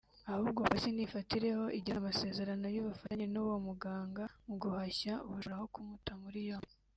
[0.31, 6.73] Ahubwo police nifatireho igirane amasezerano y’ubufatanye n’uwo muganga mu guhashya ubujura aho kumuta muri yombi